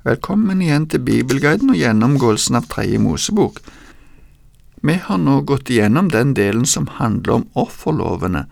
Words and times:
Velkommen 0.00 0.62
igjen 0.64 0.86
til 0.88 1.02
Bibelguiden 1.04 1.74
og 1.74 1.76
gjennomgåelsen 1.76 2.56
av 2.56 2.70
Tredje 2.72 2.96
Mosebok. 3.04 3.58
Vi 4.80 4.94
har 4.96 5.20
nå 5.20 5.42
gått 5.44 5.68
igjennom 5.68 6.08
den 6.08 6.32
delen 6.38 6.64
som 6.64 6.86
handler 6.96 7.34
om 7.34 7.44
offerlovene. 7.52 8.46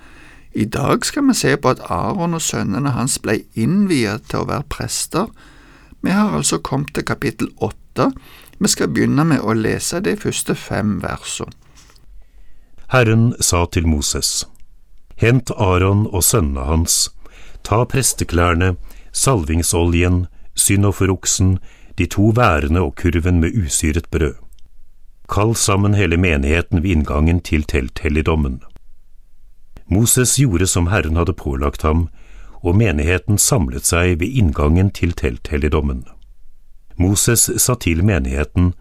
I 0.53 0.67
dag 0.69 1.09
skal 1.09 1.25
vi 1.31 1.39
se 1.41 1.55
på 1.57 1.73
at 1.73 1.81
Aron 1.89 2.37
og 2.37 2.45
sønnene 2.45 2.93
hans 2.93 3.17
ble 3.25 3.39
innviet 3.57 4.29
til 4.29 4.43
å 4.43 4.51
være 4.53 4.69
prester. 4.77 5.33
Vi 6.05 6.13
har 6.13 6.37
altså 6.37 6.61
kommet 6.61 6.93
til 6.93 7.09
kapittel 7.09 7.49
åtte. 7.65 8.11
Vi 8.61 8.69
skal 8.69 8.93
begynne 8.93 9.25
med 9.33 9.41
å 9.41 9.57
lese 9.57 10.05
de 10.05 10.19
første 10.21 10.53
fem 10.53 10.99
versene. 11.01 11.57
Herren 12.93 13.31
sa 13.41 13.65
til 13.73 13.89
Moses, 13.89 14.45
Hent 15.17 15.49
Aron 15.57 16.05
og 16.13 16.21
sønnene 16.29 16.69
hans, 16.69 17.07
ta 17.65 17.87
presteklærne, 17.89 18.75
salvingsoljen, 19.13 20.27
synofferoksen, 20.59 21.59
de 21.99 22.07
to 22.07 22.33
værene 22.37 22.81
og 22.81 22.95
kurven 23.01 23.41
med 23.41 23.57
usyret 23.57 24.11
brød. 24.11 24.35
Kall 25.29 25.57
sammen 25.57 25.95
hele 25.95 26.17
menigheten 26.17 26.83
ved 26.83 26.91
inngangen 26.91 27.41
til 27.41 27.63
telthelligdommen. 27.63 28.63
Moses 29.91 30.37
gjorde 30.37 30.67
som 30.67 30.87
Herren 30.87 31.17
hadde 31.17 31.33
pålagt 31.33 31.83
ham, 31.83 32.09
og 32.63 32.77
menigheten 32.77 33.39
samlet 33.39 33.87
seg 33.87 34.21
ved 34.21 34.29
inngangen 34.29 34.91
til 34.91 35.13
telthelligdommen. 35.13 36.05
Moses 36.97 37.51
sa 37.57 37.75
til 37.75 38.05
menigheten, 38.05 38.75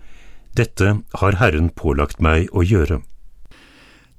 Dette 0.57 0.95
har 1.13 1.37
Herren 1.37 1.69
pålagt 1.69 2.21
meg 2.21 2.47
å 2.49 2.63
gjøre. 2.65 3.01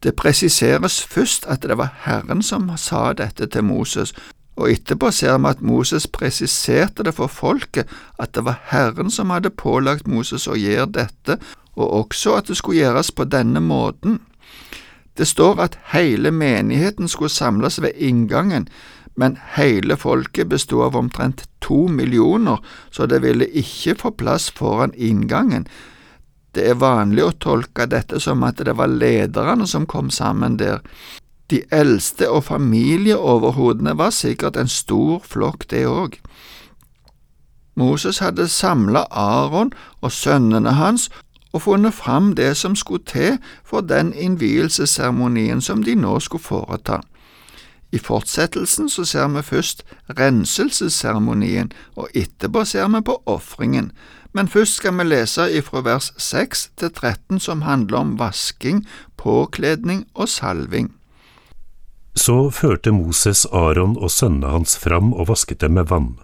Det 0.02 0.14
presiseres 0.14 1.00
først 1.02 1.48
at 1.50 1.64
det 1.66 1.74
var 1.78 1.90
Herren 2.04 2.42
som 2.42 2.70
sa 2.78 3.12
dette 3.12 3.48
til 3.50 3.64
Moses, 3.66 4.14
og 4.58 4.72
etterpå 4.72 5.12
ser 5.14 5.38
vi 5.38 5.50
at 5.52 5.62
Moses 5.62 6.08
presiserte 6.10 7.06
det 7.06 7.14
for 7.14 7.30
folket, 7.30 7.86
at 8.18 8.34
det 8.34 8.42
var 8.46 8.58
Herren 8.72 9.10
som 9.14 9.30
hadde 9.30 9.54
pålagt 9.54 10.10
Moses 10.10 10.48
å 10.50 10.58
gjøre 10.58 10.90
dette, 10.98 11.38
og 11.78 11.92
også 12.02 12.34
at 12.40 12.50
det 12.50 12.58
skulle 12.58 12.82
gjøres 12.82 13.12
på 13.14 13.28
denne 13.30 13.62
måten. 13.62 14.18
Det 15.18 15.26
står 15.26 15.62
at 15.62 15.78
hele 15.92 16.30
menigheten 16.34 17.08
skulle 17.10 17.30
samles 17.30 17.78
ved 17.82 17.94
inngangen, 17.94 18.68
men 19.18 19.38
hele 19.54 19.96
folket 19.98 20.50
bestod 20.50 20.84
av 20.90 20.98
omtrent 20.98 21.46
to 21.62 21.86
millioner, 21.90 22.58
så 22.90 23.06
det 23.06 23.22
ville 23.22 23.48
ikke 23.50 23.96
få 23.98 24.12
plass 24.18 24.50
foran 24.54 24.94
inngangen. 24.94 25.66
Det 26.54 26.66
er 26.70 26.78
vanlig 26.78 27.24
å 27.24 27.34
tolke 27.38 27.86
dette 27.90 28.20
som 28.22 28.42
at 28.46 28.62
det 28.62 28.74
var 28.78 28.90
lederne 28.90 29.66
som 29.66 29.86
kom 29.90 30.10
sammen 30.10 30.56
der. 30.58 30.82
De 31.50 31.62
eldste 31.72 32.30
og 32.30 32.44
familieoverhodene 32.44 33.96
var 33.98 34.10
sikkert 34.10 34.56
en 34.56 34.68
stor 34.68 35.22
flokk, 35.24 35.70
det 35.70 35.86
òg. 35.86 36.18
Moses 37.78 38.18
hadde 38.18 38.48
samla 38.48 39.06
Aron 39.10 39.72
og 40.00 40.12
sønnene 40.12 40.72
hans 40.76 41.10
og 41.52 41.62
funnet 41.62 41.94
fram 41.94 42.34
det 42.34 42.56
som 42.56 42.76
skulle 42.76 43.04
til 43.04 43.38
for 43.64 43.80
den 43.80 44.12
innvielsesseremonien 44.12 45.60
som 45.60 45.82
de 45.82 45.94
nå 45.94 46.18
skulle 46.20 46.42
foreta. 46.42 47.00
I 47.92 47.98
fortsettelsen 47.98 48.88
så 48.88 49.04
ser 49.04 49.28
vi 49.28 49.42
først 49.42 49.84
renselsesseremonien, 50.18 51.72
og 51.96 52.08
etterpå 52.14 52.64
ser 52.64 52.88
vi 52.88 53.00
på 53.00 53.22
ofringen, 53.26 53.92
men 54.32 54.48
først 54.48 54.74
skal 54.74 54.98
vi 54.98 55.04
lese 55.04 55.48
ifra 55.56 55.80
vers 55.80 56.12
6 56.18 56.70
til 56.76 56.90
13 56.90 57.40
som 57.40 57.62
handler 57.62 57.98
om 57.98 58.18
vasking, 58.18 58.86
påkledning 59.16 60.04
og 60.14 60.28
salving. 60.28 60.97
Så 62.18 62.50
førte 62.50 62.90
Moses 62.90 63.44
Aron 63.54 63.94
og 63.96 64.10
sønnene 64.10 64.50
hans 64.50 64.74
fram 64.82 65.12
og 65.12 65.28
vasket 65.30 65.60
dem 65.62 65.76
med 65.78 65.86
vann. 65.92 66.16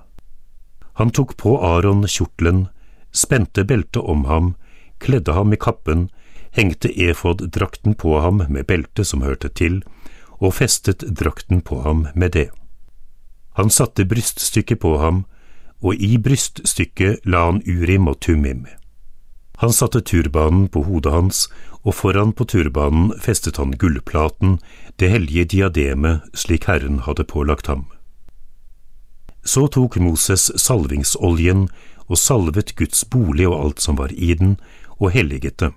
Han 0.98 1.12
tok 1.14 1.36
på 1.38 1.54
Aron 1.62 2.02
kjortelen, 2.10 2.64
spente 3.14 3.62
beltet 3.68 4.02
om 4.02 4.24
ham, 4.26 4.54
kledde 4.98 5.36
ham 5.36 5.54
i 5.54 5.60
kappen, 5.60 6.08
hengte 6.54 6.90
efod-drakten 6.90 7.94
på 7.94 8.18
ham 8.24 8.42
med 8.48 8.66
beltet 8.66 9.06
som 9.10 9.22
hørte 9.22 9.52
til, 9.60 9.82
og 10.42 10.56
festet 10.58 11.04
drakten 11.20 11.62
på 11.62 11.82
ham 11.86 12.08
med 12.14 12.34
det. 12.34 12.48
Han 13.54 13.70
satte 13.70 14.06
bryststykket 14.10 14.82
på 14.82 14.96
ham, 14.98 15.24
og 15.78 15.94
i 15.94 16.16
bryststykket 16.18 17.22
la 17.26 17.46
han 17.50 17.62
urim 17.70 18.10
og 18.10 18.18
tumim. 18.24 18.64
Han 19.62 19.72
satte 19.72 20.02
turbanen 20.02 20.66
på 20.68 20.82
hodet 20.88 21.12
hans, 21.14 21.46
og 21.84 21.94
foran 21.94 22.32
på 22.34 22.46
turbanen 22.50 23.12
festet 23.22 23.60
han 23.60 23.76
gullplaten, 23.78 24.58
det 24.96 25.08
hellige 25.08 25.44
diademet, 25.44 26.22
slik 26.34 26.68
Herren 26.70 27.00
hadde 27.06 27.24
pålagt 27.24 27.66
ham. 27.66 27.86
Så 29.44 29.66
tok 29.68 29.96
Moses 30.00 30.50
salvingsoljen 30.60 31.68
og 32.06 32.18
salvet 32.18 32.74
Guds 32.78 33.04
bolig 33.04 33.48
og 33.48 33.58
alt 33.58 33.80
som 33.84 33.98
var 33.98 34.12
i 34.12 34.34
den, 34.34 34.56
og 35.00 35.10
helliget 35.10 35.58
det. 35.58 35.72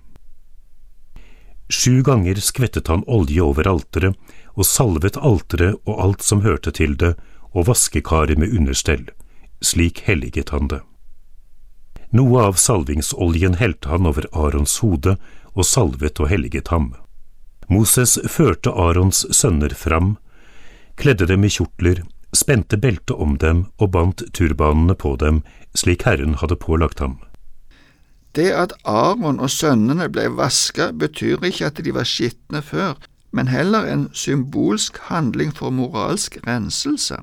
Sju 1.69 2.03
ganger 2.03 2.39
skvettet 2.39 2.87
han 2.87 3.03
olje 3.07 3.43
over 3.43 3.67
alteret, 3.67 4.15
og 4.55 4.65
salvet 4.65 5.17
alteret 5.17 5.75
og 5.85 6.03
alt 6.03 6.23
som 6.23 6.45
hørte 6.45 6.71
til 6.71 6.95
det, 6.97 7.15
og 7.51 7.67
vaskekaret 7.67 8.37
med 8.37 8.53
understell. 8.53 9.09
Slik 9.61 10.05
helliget 10.05 10.53
han 10.53 10.69
det. 10.71 10.79
Noe 12.15 12.45
av 12.47 12.55
salvingsoljen 12.61 13.57
helte 13.59 13.89
han 13.91 14.07
over 14.07 14.29
Arons 14.31 14.77
hode 14.79 15.17
og 15.57 15.65
salvet 15.67 16.21
og 16.21 16.29
helliget 16.31 16.71
ham. 16.71 16.93
Moses 17.67 18.15
førte 18.31 18.71
Arons 18.71 19.25
sønner 19.35 19.73
fram, 19.75 20.15
kledde 20.95 21.27
dem 21.27 21.43
i 21.43 21.51
kjortler, 21.51 22.03
spente 22.35 22.77
beltet 22.79 23.15
om 23.15 23.35
dem 23.41 23.65
og 23.77 23.91
bandt 23.91 24.23
turbanene 24.33 24.95
på 24.95 25.15
dem, 25.19 25.41
slik 25.75 26.07
Herren 26.07 26.37
hadde 26.41 26.55
pålagt 26.59 27.03
ham. 27.03 27.19
Det 28.37 28.51
at 28.53 28.73
Aron 28.85 29.39
og 29.41 29.49
sønnene 29.51 30.07
ble 30.13 30.29
vaska, 30.37 30.91
betyr 30.93 31.43
ikke 31.43 31.71
at 31.71 31.81
de 31.83 31.93
var 31.95 32.07
skitne 32.07 32.61
før, 32.61 32.95
men 33.35 33.49
heller 33.51 33.87
en 33.89 34.07
symbolsk 34.13 34.99
handling 35.09 35.51
for 35.55 35.73
moralsk 35.73 36.37
renselse. 36.47 37.19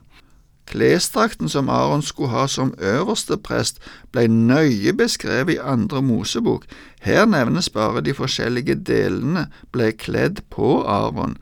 Klesdrakten 0.67 1.49
som 1.49 1.69
Aron 1.69 2.03
skulle 2.03 2.33
ha 2.33 2.47
som 2.47 2.75
øverste 2.79 3.37
prest, 3.37 3.79
ble 4.13 4.27
nøye 4.29 4.95
beskrevet 4.97 5.55
i 5.55 5.61
andre 5.61 6.03
Mosebok. 6.03 6.65
Her 7.01 7.27
nevnes 7.27 7.69
bare 7.71 8.01
de 8.01 8.15
forskjellige 8.15 8.75
delene 8.87 9.49
ble 9.73 9.93
kledd 9.93 10.41
på 10.51 10.81
Aron. 10.89 11.37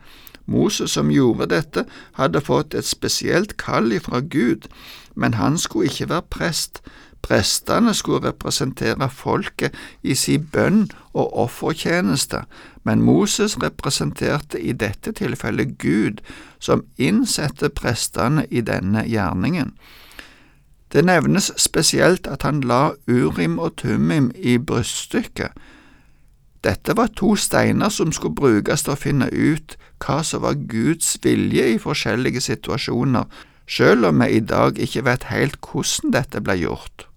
Moses 0.45 0.91
som 0.91 1.11
gjorde 1.11 1.47
dette, 1.55 1.85
hadde 2.19 2.43
fått 2.43 2.75
et 2.75 2.85
spesielt 2.85 3.55
kall 3.57 3.93
ifra 3.95 4.19
Gud, 4.19 4.67
men 5.15 5.39
han 5.39 5.57
skulle 5.57 5.87
ikke 5.87 6.09
være 6.09 6.29
prest. 6.29 6.81
Prestene 7.23 7.93
skulle 7.95 8.27
representere 8.27 9.07
folket 9.09 9.75
i 10.03 10.15
sin 10.15 10.43
bønn 10.51 10.89
og 11.13 11.37
offertjeneste, 11.45 12.41
men 12.83 13.01
Moses 13.01 13.55
representerte 13.63 14.59
i 14.59 14.73
dette 14.75 15.13
tilfellet 15.15 15.77
Gud, 15.79 16.19
som 16.59 16.83
innsatte 16.97 17.69
prestene 17.69 18.43
i 18.51 18.61
denne 18.61 19.05
gjerningen. 19.07 19.71
Det 20.91 21.05
nevnes 21.05 21.51
spesielt 21.57 22.27
at 22.27 22.43
han 22.43 22.59
la 22.61 22.91
Urim 23.07 23.55
og 23.59 23.77
Tumim 23.81 24.29
i 24.35 24.57
bryststykket. 24.57 25.55
Dette 26.63 26.95
var 26.95 27.09
to 27.15 27.35
steiner 27.35 27.89
som 27.89 28.11
skulle 28.11 28.35
brukes 28.35 28.83
til 28.83 28.93
å 28.93 28.99
finne 28.99 29.31
ut 29.31 29.77
hva 30.03 30.19
som 30.27 30.43
var 30.43 30.59
Guds 30.69 31.15
vilje 31.23 31.65
i 31.73 31.79
forskjellige 31.79 32.43
situasjoner, 32.45 33.25
selv 33.67 34.11
om 34.11 34.21
vi 34.21 34.37
i 34.37 34.43
dag 34.43 34.77
ikke 34.79 35.05
vet 35.07 35.31
helt 35.31 35.57
hvordan 35.71 36.13
dette 36.13 36.43
ble 36.43 36.59
gjort. 36.61 37.07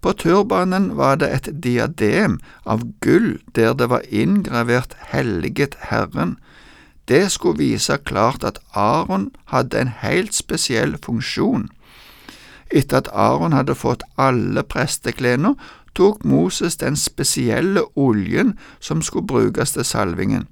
På 0.00 0.12
turbanen 0.12 0.96
var 0.96 1.16
det 1.20 1.28
et 1.30 1.48
diadem 1.62 2.38
av 2.64 2.84
gull 3.04 3.38
der 3.54 3.74
det 3.74 3.90
var 3.92 4.06
inngravert 4.08 4.96
Helliget 5.12 5.76
Herren. 5.90 6.38
Det 7.08 7.30
skulle 7.32 7.58
vise 7.58 7.98
klart 8.04 8.44
at 8.44 8.58
Aron 8.72 9.30
hadde 9.44 9.80
en 9.80 9.92
helt 10.00 10.34
spesiell 10.34 10.96
funksjon. 11.04 11.68
Etter 12.70 12.96
at 12.96 13.08
Aron 13.12 13.52
hadde 13.52 13.74
fått 13.74 14.06
alle 14.16 14.62
presteklærne, 14.62 15.56
tok 15.94 16.24
Moses 16.24 16.76
den 16.76 16.96
spesielle 16.96 17.82
oljen 17.96 18.54
som 18.80 19.02
skulle 19.02 19.26
brukes 19.26 19.72
til 19.72 19.84
salvingen. 19.84 20.46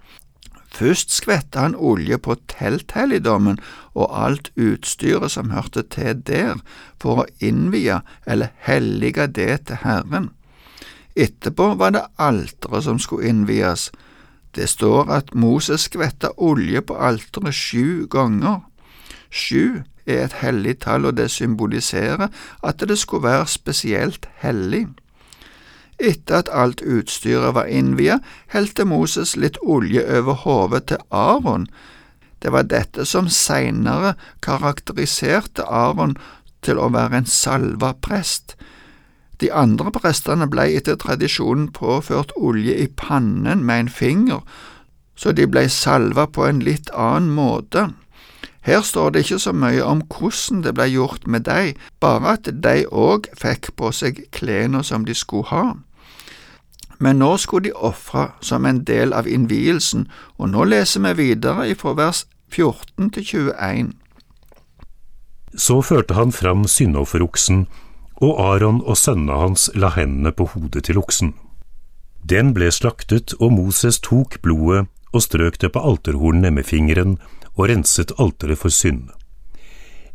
Først 0.78 1.10
skvette 1.10 1.58
han 1.58 1.74
olje 1.74 2.18
på 2.22 2.36
telthelligdommen 2.52 3.56
og 3.98 4.12
alt 4.14 4.50
utstyret 4.54 5.32
som 5.34 5.50
hørte 5.50 5.82
til 5.82 6.20
der, 6.22 6.60
for 7.02 7.24
å 7.24 7.30
innvie 7.42 7.98
eller 8.26 8.52
hellige 8.62 9.26
det 9.26 9.54
til 9.66 9.80
Herren. 9.82 10.30
Etterpå 11.18 11.72
var 11.80 11.96
det 11.96 12.04
alteret 12.22 12.86
som 12.86 13.00
skulle 13.02 13.26
innvies. 13.26 13.88
Det 14.54 14.68
står 14.70 15.10
at 15.10 15.34
Moses 15.34 15.88
skvetta 15.90 16.30
olje 16.36 16.82
på 16.86 16.94
alteret 16.94 17.58
sju 17.58 18.06
ganger. 18.10 18.62
Sju 19.30 19.82
er 20.06 20.28
et 20.28 20.38
hellig 20.44 20.78
tall, 20.86 21.10
og 21.10 21.18
det 21.18 21.26
symboliserer 21.34 22.30
at 22.62 22.86
det 22.86 22.98
skulle 23.02 23.26
være 23.26 23.50
spesielt 23.50 24.30
hellig. 24.44 24.86
Etter 25.98 26.44
at 26.44 26.50
alt 26.54 26.82
utstyret 26.86 27.56
var 27.56 27.66
innviet, 27.66 28.22
helte 28.54 28.86
Moses 28.86 29.34
litt 29.36 29.58
olje 29.62 30.04
over 30.18 30.44
hodet 30.44 30.84
til 30.92 31.02
Aron. 31.10 31.66
Det 32.38 32.52
var 32.54 32.68
dette 32.70 33.04
som 33.06 33.26
senere 33.28 34.14
karakteriserte 34.44 35.66
Aron 35.66 36.14
til 36.62 36.78
å 36.78 36.90
være 36.94 37.22
en 37.22 37.30
salva 37.30 37.94
prest. 37.98 38.54
De 39.42 39.50
andre 39.54 39.90
prestene 39.94 40.46
ble 40.50 40.68
etter 40.78 40.98
tradisjonen 40.98 41.70
påført 41.74 42.34
olje 42.36 42.74
i 42.74 42.86
pannen 42.86 43.64
med 43.66 43.84
en 43.84 43.90
finger, 43.90 44.42
så 45.18 45.34
de 45.34 45.46
ble 45.50 45.66
salva 45.70 46.26
på 46.30 46.46
en 46.46 46.62
litt 46.62 46.90
annen 46.94 47.34
måte. 47.34 47.88
Her 48.66 48.82
står 48.86 49.14
det 49.14 49.24
ikke 49.24 49.38
så 49.42 49.54
mye 49.56 49.82
om 49.82 50.02
hvordan 50.12 50.62
det 50.62 50.74
ble 50.78 50.88
gjort 50.90 51.26
med 51.26 51.46
dem, 51.46 51.74
bare 52.02 52.36
at 52.36 52.50
de 52.64 52.84
òg 52.86 53.30
fikk 53.38 53.72
på 53.78 53.90
seg 53.94 54.24
klærne 54.34 54.82
som 54.84 55.06
de 55.08 55.14
skulle 55.14 55.50
ha. 55.50 55.64
Men 56.98 57.18
nå 57.22 57.36
skulle 57.38 57.68
de 57.68 57.72
ofre 57.72 58.30
som 58.40 58.66
en 58.66 58.82
del 58.84 59.12
av 59.14 59.28
innvielsen, 59.28 60.08
og 60.38 60.50
nå 60.50 60.64
leser 60.66 61.04
vi 61.06 61.14
videre 61.30 61.68
ifra 61.70 61.94
vers 61.94 62.24
14 62.50 63.10
til 63.14 63.24
21. 63.24 63.92
Så 65.54 65.80
førte 65.82 66.14
han 66.14 66.32
fram 66.32 66.66
syndofferoksen, 66.66 67.66
og 68.18 68.40
Aron 68.42 68.80
og 68.82 68.98
sønnene 68.98 69.38
hans 69.38 69.68
la 69.74 69.92
hendene 69.94 70.32
på 70.34 70.48
hodet 70.54 70.88
til 70.88 70.98
oksen. 70.98 71.34
Den 72.28 72.52
ble 72.54 72.70
slaktet, 72.74 73.34
og 73.38 73.54
Moses 73.54 74.00
tok 74.02 74.40
blodet 74.42 74.88
og 75.14 75.22
strøk 75.22 75.60
det 75.62 75.70
på 75.72 75.80
alterhornene 75.80 76.50
med 76.52 76.66
fingeren 76.66 77.16
og 77.54 77.68
renset 77.70 78.12
alteret 78.18 78.60
for 78.60 78.74
synd. 78.74 79.08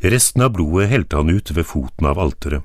Resten 0.04 0.44
av 0.44 0.52
blodet 0.58 0.90
helte 0.92 1.18
han 1.18 1.32
ut 1.32 1.52
ved 1.56 1.66
foten 1.66 2.08
av 2.08 2.20
alteret. 2.20 2.62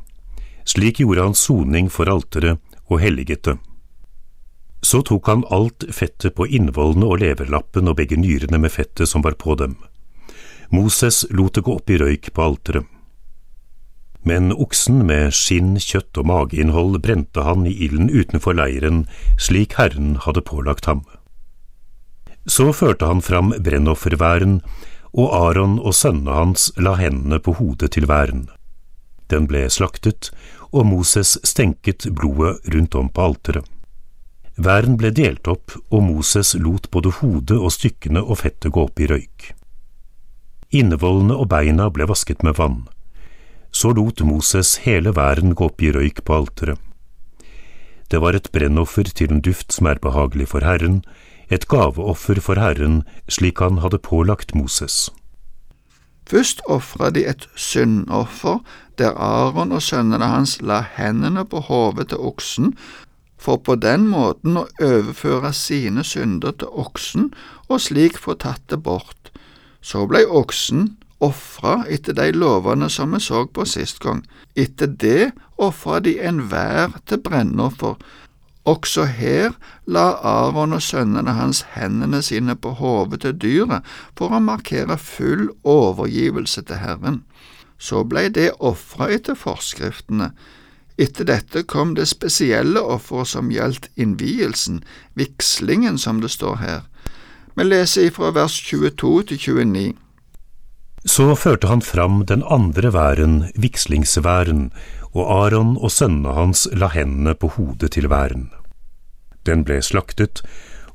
Slik 0.68 1.00
gjorde 1.00 1.24
han 1.24 1.38
soning 1.38 1.88
for 1.88 2.10
alteret 2.10 2.58
og 2.90 3.00
helliget 3.00 3.46
det. 3.46 3.56
Så 4.80 5.02
tok 5.02 5.26
han 5.26 5.44
alt 5.50 5.84
fettet 5.94 6.36
på 6.38 6.46
innvollene 6.46 7.06
og 7.06 7.20
leverlappen 7.22 7.90
og 7.90 7.98
begge 7.98 8.18
nyrene 8.20 8.60
med 8.62 8.72
fettet 8.72 9.10
som 9.10 9.24
var 9.26 9.34
på 9.40 9.56
dem. 9.58 9.76
Moses 10.70 11.24
lot 11.30 11.56
det 11.56 11.64
gå 11.66 11.74
opp 11.80 11.90
i 11.90 11.98
røyk 11.98 12.32
på 12.36 12.44
alteret. 12.44 12.86
Men 14.28 14.50
oksen 14.52 15.06
med 15.08 15.32
skinn, 15.32 15.76
kjøtt 15.80 16.18
og 16.20 16.26
mageinnhold 16.28 16.98
brente 17.00 17.44
han 17.46 17.64
i 17.66 17.72
ilden 17.86 18.10
utenfor 18.10 18.56
leiren, 18.58 19.06
slik 19.40 19.78
Herren 19.78 20.18
hadde 20.26 20.44
pålagt 20.44 20.90
ham. 20.90 21.04
Så 22.44 22.72
førte 22.72 23.08
han 23.08 23.22
fram 23.24 23.54
brennofferværen, 23.56 24.60
og 25.16 25.32
Aron 25.32 25.78
og 25.78 25.96
sønnene 25.96 26.36
hans 26.36 26.68
la 26.76 26.94
hendene 27.00 27.40
på 27.40 27.56
hodet 27.56 27.94
til 27.96 28.08
væren. 28.10 28.48
Den 29.32 29.48
ble 29.48 29.66
slaktet, 29.72 30.30
og 30.72 30.86
Moses 30.88 31.38
stenket 31.44 32.10
blodet 32.12 32.60
rundt 32.74 32.96
om 32.98 33.08
på 33.08 33.30
alteret. 33.30 33.64
Væren 34.58 34.96
ble 34.98 35.12
delt 35.14 35.46
opp, 35.46 35.76
og 35.94 36.02
Moses 36.02 36.56
lot 36.58 36.90
både 36.90 37.12
hodet 37.20 37.58
og 37.58 37.70
stykkene 37.70 38.24
og 38.24 38.40
fettet 38.40 38.72
gå 38.74 38.88
opp 38.88 38.98
i 38.98 39.06
røyk. 39.06 39.52
Innevollene 40.74 41.36
og 41.38 41.46
beina 41.52 41.86
ble 41.94 42.08
vasket 42.10 42.42
med 42.42 42.58
vann. 42.58 42.82
Så 43.70 43.92
lot 43.94 44.20
Moses 44.26 44.80
hele 44.82 45.14
væren 45.14 45.54
gå 45.54 45.70
opp 45.70 45.82
i 45.82 45.92
røyk 45.94 46.24
på 46.26 46.40
alteret. 46.40 46.82
Det 48.10 48.18
var 48.24 48.34
et 48.34 48.50
brennoffer 48.52 49.06
til 49.14 49.30
en 49.30 49.44
duft 49.44 49.72
som 49.72 49.86
er 49.86 50.00
behagelig 50.02 50.48
for 50.50 50.64
Herren, 50.64 51.02
et 51.52 51.68
gaveoffer 51.68 52.40
for 52.40 52.58
Herren 52.60 53.02
slik 53.28 53.60
han 53.62 53.78
hadde 53.84 54.00
pålagt 54.02 54.54
Moses. 54.56 55.10
Først 56.28 56.60
ofra 56.68 57.08
de 57.10 57.24
et 57.24 57.46
syndoffer, 57.56 58.58
der 58.98 59.14
Aron 59.16 59.72
og 59.72 59.82
sønnene 59.82 60.28
hans 60.28 60.58
la 60.60 60.82
hendene 60.96 61.44
på 61.44 61.60
hodet 61.68 62.10
til 62.10 62.20
oksen, 62.20 62.74
for 63.38 63.62
på 63.62 63.78
den 63.78 64.08
måten 64.10 64.58
å 64.58 64.66
overføre 64.82 65.52
sine 65.54 66.04
synder 66.04 66.56
til 66.58 66.72
oksen 66.84 67.30
og 67.68 67.82
slik 67.86 68.18
få 68.18 68.34
tatt 68.42 68.64
det 68.72 68.82
bort. 68.82 69.30
Så 69.80 70.06
blei 70.10 70.24
oksen 70.26 70.96
ofra 71.22 71.82
etter 71.90 72.14
de 72.18 72.32
lovene 72.34 72.88
som 72.90 73.14
vi 73.14 73.22
så 73.22 73.44
på 73.46 73.66
sist 73.66 74.02
gang. 74.02 74.24
Etter 74.58 74.90
det 74.90 75.30
ofra 75.56 76.00
de 76.02 76.18
enhver 76.18 76.98
til 77.06 77.22
brennoffer. 77.22 77.96
Også 78.68 79.06
her 79.08 79.54
la 79.86 80.18
Aron 80.20 80.74
og 80.76 80.82
sønnene 80.84 81.32
hans 81.38 81.62
hendene 81.72 82.20
sine 82.22 82.56
på 82.58 82.74
hodet 82.76 83.22
til 83.24 83.38
dyret 83.44 83.86
for 84.18 84.34
å 84.34 84.42
markere 84.44 84.98
full 85.00 85.48
overgivelse 85.64 86.66
til 86.68 86.82
Herren. 86.82 87.22
Så 87.78 88.02
blei 88.04 88.26
det 88.28 88.50
ofra 88.58 89.08
etter 89.14 89.38
forskriftene. 89.38 90.32
Etter 90.98 91.24
dette 91.24 91.62
kom 91.62 91.94
det 91.94 92.08
spesielle 92.10 92.80
offeret 92.82 93.30
som 93.30 93.52
gjaldt 93.54 93.86
innvielsen, 93.94 94.82
vigslingen 95.14 95.98
som 95.98 96.18
det 96.20 96.32
står 96.34 96.56
her. 96.58 96.80
Vi 97.54 97.66
leser 97.66 98.08
ifra 98.08 98.32
vers 98.34 98.56
22 98.66 99.22
til 99.30 99.38
29. 99.38 99.92
Så 101.06 101.34
førte 101.38 101.70
han 101.70 101.82
fram 101.82 102.24
den 102.26 102.42
andre 102.42 102.90
væren, 102.92 103.44
vigslingsværen, 103.54 104.72
og 105.14 105.30
Aron 105.32 105.76
og 105.78 105.90
sønnene 105.94 106.34
hans 106.34 106.66
la 106.74 106.90
hendene 106.92 107.34
på 107.38 107.54
hodet 107.54 107.94
til 107.94 108.10
væren. 108.10 108.50
Den 109.46 109.62
ble 109.64 109.78
slaktet, 109.82 110.42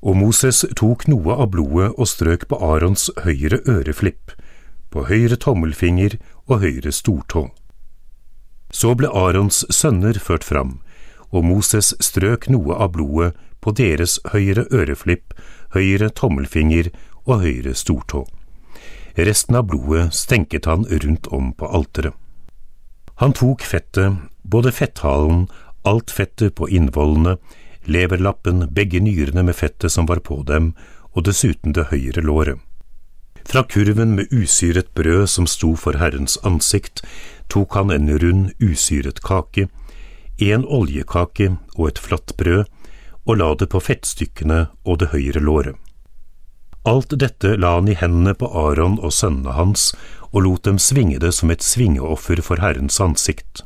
og 0.03 0.19
Moses 0.19 0.65
tok 0.75 1.07
noe 1.07 1.39
av 1.39 1.49
blodet 1.55 1.93
og 1.95 2.11
strøk 2.11 2.49
på 2.51 2.59
Arons 2.59 3.07
høyre 3.23 3.63
øreflipp, 3.63 4.35
på 4.91 5.07
høyre 5.07 5.39
tommelfinger 5.39 6.19
og 6.45 6.59
høyre 6.61 6.91
stortå. 6.91 7.47
Så 8.73 8.95
ble 8.97 9.09
Arons 9.13 9.61
sønner 9.69 10.17
ført 10.17 10.43
fram, 10.43 10.79
og 11.29 11.45
Moses 11.45 11.93
strøk 12.01 12.49
noe 12.49 12.75
av 12.75 12.95
blodet 12.97 13.33
på 13.63 13.71
deres 13.77 14.17
høyre 14.33 14.65
øreflipp, 14.73 15.33
høyre 15.77 16.09
tommelfinger 16.09 16.89
og 17.23 17.45
høyre 17.45 17.75
stortå. 17.77 18.25
Resten 19.13 19.55
av 19.59 19.67
blodet 19.69 20.09
stenket 20.17 20.65
han 20.65 20.87
rundt 20.89 21.29
om 21.29 21.53
på 21.53 21.69
alteret. 21.69 22.17
Han 23.21 23.35
tok 23.37 23.61
fettet, 23.61 24.17
både 24.41 24.73
fetthalen, 24.73 25.45
alt 25.85 26.11
fettet 26.11 26.55
på 26.57 26.67
innvollene, 26.67 27.37
leverlappen, 27.85 28.67
begge 28.73 28.99
nyrene 29.03 29.43
med 29.45 29.55
fettet 29.55 29.93
som 29.93 30.09
var 30.09 30.23
på 30.25 30.41
dem, 30.49 30.71
og 31.13 31.27
dessuten 31.27 31.75
det 31.77 31.91
høyre 31.91 32.23
låret. 32.25 32.57
Fra 33.45 33.63
kurven 33.63 34.15
med 34.15 34.31
usyret 34.31 34.93
brød 34.93 35.27
som 35.27 35.47
sto 35.47 35.75
for 35.75 35.99
Herrens 35.99 36.37
ansikt, 36.43 37.03
tok 37.51 37.75
han 37.75 37.91
en 37.91 38.09
rund, 38.19 38.51
usyret 38.63 39.21
kake, 39.21 39.67
en 40.39 40.65
oljekake 40.65 41.55
og 41.75 41.87
et 41.91 42.01
flatt 42.01 42.35
brød, 42.37 42.65
og 43.23 43.37
la 43.39 43.53
det 43.55 43.69
på 43.71 43.79
fettstykkene 43.83 44.67
og 44.83 44.99
det 44.99 45.11
høyre 45.13 45.43
låret. 45.43 45.75
Alt 46.83 47.13
dette 47.15 47.53
la 47.55 47.77
han 47.77 47.87
i 47.87 47.95
hendene 47.95 48.33
på 48.35 48.49
Aron 48.51 48.97
og 48.99 49.13
sønnene 49.15 49.55
hans, 49.55 49.93
og 50.33 50.43
lot 50.43 50.65
dem 50.67 50.79
svinge 50.81 51.21
det 51.23 51.31
som 51.37 51.51
et 51.53 51.63
svingeoffer 51.63 52.41
for 52.43 52.59
Herrens 52.59 52.99
ansikt. 52.99 53.63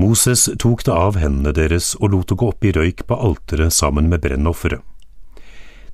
Moses 0.00 0.48
tok 0.58 0.86
det 0.86 0.94
av 0.94 1.18
hendene 1.20 1.52
deres 1.54 1.92
og 2.00 2.14
lot 2.14 2.32
det 2.32 2.38
gå 2.40 2.48
opp 2.50 2.64
i 2.64 2.72
røyk 2.74 3.04
på 3.06 3.18
alteret 3.28 3.74
sammen 3.74 4.08
med 4.10 4.24
brennofferet. 4.24 4.80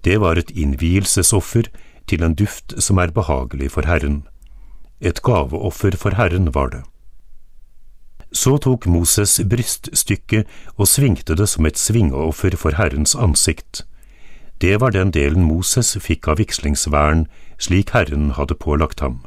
Det 0.01 0.17
var 0.23 0.39
et 0.41 0.53
innvielsesoffer 0.57 1.69
til 2.07 2.23
en 2.23 2.35
duft 2.35 2.75
som 2.79 2.99
er 2.99 3.13
behagelig 3.15 3.73
for 3.77 3.89
Herren. 3.89 4.23
Et 5.01 5.23
gaveoffer 5.23 5.97
for 5.97 6.17
Herren 6.17 6.55
var 6.55 6.73
det. 6.73 6.83
Så 8.33 8.59
tok 8.63 8.87
Moses 8.87 9.41
bryststykket 9.51 10.47
og 10.77 10.89
svingte 10.89 11.35
det 11.35 11.49
som 11.49 11.67
et 11.67 11.79
svingeoffer 11.79 12.55
for 12.57 12.77
Herrens 12.79 13.17
ansikt. 13.19 13.85
Det 14.61 14.81
var 14.81 14.93
den 14.93 15.11
delen 15.11 15.45
Moses 15.45 15.97
fikk 15.99 16.29
av 16.29 16.39
vigslingsvern, 16.39 17.27
slik 17.59 17.91
Herren 17.97 18.31
hadde 18.37 18.55
pålagt 18.55 19.01
ham. 19.01 19.23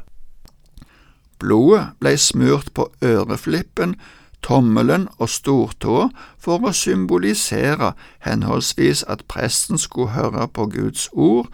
Blodet 1.42 1.98
ble 2.00 2.14
smurt 2.22 2.70
på 2.78 2.88
øreflippen, 3.04 3.98
tommelen 4.44 5.08
og 5.18 5.32
stortåa 5.32 6.10
for 6.40 6.64
å 6.64 6.74
symbolisere 6.76 7.94
henholdsvis 8.24 9.04
at 9.10 9.26
presten 9.32 9.82
skulle 9.82 10.14
høre 10.14 10.48
på 10.48 10.70
Guds 10.76 11.10
ord, 11.12 11.50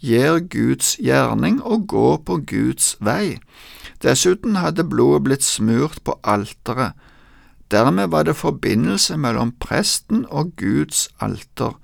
gjøre 0.00 0.40
Guds 0.48 0.96
gjerning 1.02 1.60
og 1.62 1.86
går 1.88 2.16
på 2.26 2.40
Guds 2.46 2.96
vei. 3.00 3.38
Dessuten 4.02 4.58
hadde 4.60 4.84
blodet 4.84 5.24
blitt 5.24 5.46
smurt 5.46 6.02
på 6.04 6.18
alteret. 6.22 6.92
Dermed 7.70 8.10
var 8.12 8.26
det 8.28 8.36
forbindelse 8.36 9.16
mellom 9.16 9.54
presten 9.60 10.26
og 10.30 10.52
Guds 10.60 11.08
alter. 11.20 11.74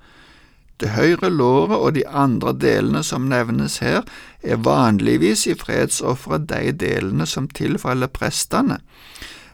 Det 0.81 0.89
høyre 0.95 1.29
låret 1.29 1.77
og 1.77 1.93
de 1.93 2.07
andre 2.07 2.53
delene 2.57 3.03
som 3.05 3.27
nevnes 3.29 3.77
her, 3.85 4.01
er 4.41 4.61
vanligvis 4.65 5.45
i 5.47 5.53
fredsofferet 5.53 6.47
de 6.49 6.71
delene 6.73 7.27
som 7.29 7.45
tilfaller 7.47 8.09
prestene, 8.09 8.79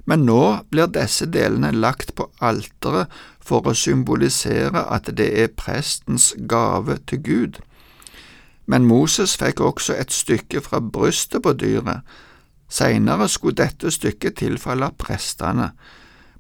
men 0.08 0.24
nå 0.24 0.44
blir 0.72 0.88
disse 0.88 1.28
delene 1.28 1.74
lagt 1.76 2.14
på 2.16 2.30
alteret 2.40 3.12
for 3.44 3.68
å 3.68 3.76
symbolisere 3.76 4.86
at 4.88 5.12
det 5.20 5.28
er 5.44 5.52
prestens 5.60 6.32
gave 6.48 6.96
til 7.12 7.24
Gud. 7.26 7.60
Men 8.68 8.86
Moses 8.86 9.38
fikk 9.40 9.62
også 9.64 9.96
et 9.96 10.12
stykke 10.12 10.62
fra 10.62 10.80
brystet 10.84 11.44
på 11.44 11.54
dyret. 11.56 12.04
Seinere 12.70 13.30
skulle 13.32 13.56
dette 13.56 13.92
stykket 13.92 14.42
tilfalle 14.44 14.92
prestene. 15.00 15.72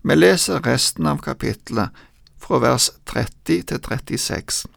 Vi 0.04 0.16
leser 0.16 0.64
resten 0.68 1.08
av 1.08 1.24
kapittelet, 1.24 1.90
fra 2.38 2.60
vers 2.62 2.92
30 3.06 3.64
til 3.72 3.80
36. 3.82 4.68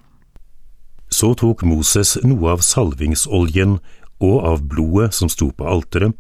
Så 1.11 1.35
tok 1.35 1.63
Moses 1.67 2.17
noe 2.23 2.55
av 2.55 2.63
salvingsoljen 2.65 3.79
og 4.23 4.37
av 4.47 4.63
blodet 4.71 5.11
som 5.15 5.29
sto 5.29 5.51
på 5.51 5.67
alteret, 5.67 6.15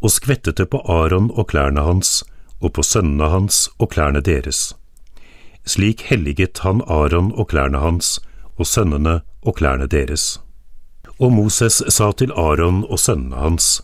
og 0.00 0.12
skvettet 0.14 0.56
det 0.56 0.70
på 0.72 0.80
Aron 0.88 1.28
og 1.34 1.50
klærne 1.50 1.82
hans, 1.84 2.22
og 2.60 2.74
på 2.76 2.84
sønnene 2.86 3.28
hans 3.32 3.66
og 3.78 3.90
klærne 3.92 4.22
deres. 4.24 4.74
Slik 5.66 6.06
helliget 6.08 6.62
han 6.64 6.80
Aron 6.86 7.32
og 7.34 7.50
klærne 7.52 7.82
hans, 7.82 8.18
og 8.56 8.66
sønnene 8.66 9.20
og 9.42 9.56
klærne 9.60 9.86
deres. 9.86 10.38
Og 11.20 11.32
Moses 11.36 11.82
sa 11.92 12.10
til 12.16 12.32
Aron 12.32 12.84
og 12.88 12.98
sønnene 12.98 13.36
hans, 13.36 13.80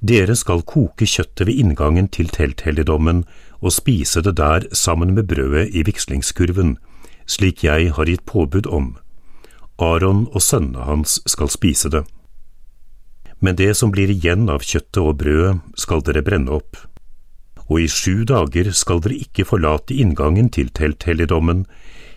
Dere 0.00 0.32
skal 0.38 0.62
koke 0.64 1.04
kjøttet 1.04 1.44
ved 1.48 1.58
inngangen 1.60 2.06
til 2.08 2.30
telthelligdommen 2.32 3.24
og 3.60 3.74
spise 3.74 4.22
det 4.24 4.38
der 4.38 4.64
sammen 4.72 5.12
med 5.14 5.28
brødet 5.28 5.74
i 5.76 5.82
vigslingskurven, 5.84 6.78
slik 7.26 7.64
jeg 7.64 7.92
har 7.92 8.08
gitt 8.08 8.24
påbud 8.24 8.66
om. 8.66 8.94
Aron 9.78 10.26
og 10.32 10.40
sønnene 10.42 10.86
hans 10.86 11.18
skal 11.26 11.52
spise 11.52 11.90
det. 11.92 12.04
Men 13.40 13.56
det 13.56 13.74
som 13.76 13.92
blir 13.92 14.12
igjen 14.12 14.48
av 14.52 14.64
kjøttet 14.64 15.02
og 15.02 15.18
brødet, 15.20 15.58
skal 15.76 16.04
dere 16.04 16.24
brenne 16.24 16.52
opp. 16.52 16.76
Og 17.68 17.84
i 17.84 17.88
sju 17.88 18.24
dager 18.28 18.72
skal 18.76 19.00
dere 19.04 19.20
ikke 19.20 19.46
forlate 19.48 19.96
inngangen 19.96 20.48
til 20.52 20.72
telthelligdommen, 20.76 21.66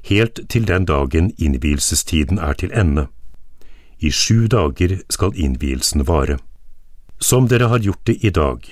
helt 0.08 0.40
til 0.50 0.68
den 0.68 0.88
dagen 0.88 1.32
innvielsestiden 1.38 2.40
er 2.40 2.56
til 2.60 2.72
ende. 2.76 3.08
I 4.04 4.12
sju 4.12 4.48
dager 4.48 4.98
skal 5.10 5.32
innvielsen 5.36 6.04
vare. 6.04 6.38
Som 7.20 7.48
dere 7.48 7.70
har 7.72 7.80
gjort 7.80 8.04
det 8.04 8.18
i 8.20 8.30
dag, 8.30 8.66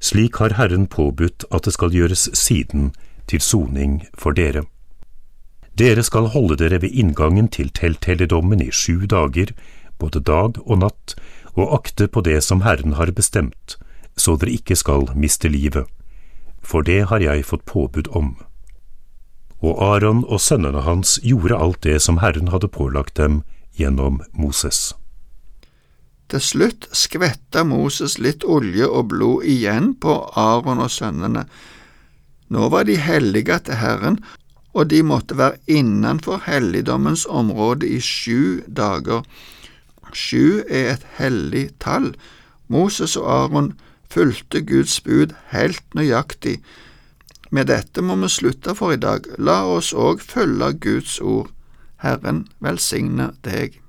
slik 0.00 0.38
har 0.40 0.56
Herren 0.56 0.86
påbudt 0.86 1.44
at 1.50 1.66
det 1.68 1.74
skal 1.76 1.92
gjøres 1.92 2.30
siden, 2.32 2.94
til 3.28 3.40
soning 3.44 4.06
for 4.16 4.32
dere. 4.32 4.64
Dere 5.76 6.04
skal 6.04 6.30
holde 6.32 6.56
dere 6.60 6.80
ved 6.80 6.96
inngangen 6.96 7.48
til 7.48 7.68
telthelligdommen 7.76 8.62
i 8.64 8.70
sju 8.72 9.04
dager, 9.04 9.52
både 10.00 10.20
dag 10.20 10.56
og 10.64 10.80
natt, 10.80 11.16
og 11.52 11.76
akte 11.76 12.08
på 12.08 12.24
det 12.24 12.40
som 12.44 12.64
Herren 12.64 12.96
har 12.96 13.12
bestemt, 13.12 13.76
så 14.16 14.36
dere 14.40 14.56
ikke 14.56 14.76
skal 14.80 15.10
miste 15.14 15.48
livet, 15.48 15.84
for 16.62 16.80
det 16.80 17.10
har 17.12 17.20
jeg 17.20 17.44
fått 17.44 17.68
påbud 17.68 18.08
om. 18.16 18.36
Og 19.60 19.76
Aron 19.92 20.24
og 20.24 20.40
sønnene 20.40 20.88
hans 20.88 21.18
gjorde 21.20 21.60
alt 21.60 21.82
det 21.84 22.00
som 22.00 22.24
Herren 22.24 22.48
hadde 22.48 22.72
pålagt 22.72 23.20
dem 23.20 23.42
gjennom 23.78 24.20
Moses. 24.32 24.92
Til 26.30 26.40
slutt 26.40 26.88
skvetta 26.96 27.64
Moses 27.68 28.16
litt 28.18 28.44
olje 28.48 28.86
og 28.88 29.10
blod 29.12 29.44
igjen 29.48 29.92
på 30.00 30.16
Aron 30.40 30.80
og 30.82 30.90
sønnene. 30.90 31.44
Nå 32.48 32.70
var 32.72 32.88
de 32.88 32.96
hellige 33.00 33.58
til 33.66 33.78
Herren, 33.80 34.18
og 34.74 34.88
de 34.90 35.02
måtte 35.06 35.36
være 35.38 35.60
innenfor 35.70 36.42
helligdommens 36.48 37.26
område 37.30 37.86
i 37.86 38.00
sju 38.02 38.64
dager. 38.66 39.22
Sju 40.14 40.64
er 40.68 40.94
et 40.94 41.06
hellig 41.18 41.68
tall. 41.82 42.14
Moses 42.68 43.16
og 43.20 43.28
Aron 43.30 43.72
fulgte 44.10 44.62
Guds 44.66 45.00
bud 45.00 45.34
helt 45.52 45.84
nøyaktig. 45.94 46.60
Med 47.50 47.68
dette 47.70 48.02
må 48.02 48.16
vi 48.18 48.30
slutte 48.32 48.74
for 48.74 48.94
i 48.94 49.00
dag. 49.00 49.26
La 49.38 49.62
oss 49.70 49.92
òg 49.92 50.22
følge 50.22 50.72
Guds 50.82 51.20
ord. 51.20 51.50
Herren 52.04 52.44
velsigne 52.60 53.30
deg. 53.44 53.80